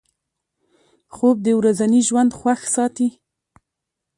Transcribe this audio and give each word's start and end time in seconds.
خوب 1.15 1.37
د 1.43 1.47
ورځني 1.59 2.01
ژوند 2.07 2.31
خوښ 2.39 2.61
ساتي 2.75 3.07